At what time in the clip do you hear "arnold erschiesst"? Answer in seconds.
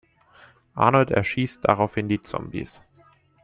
0.73-1.59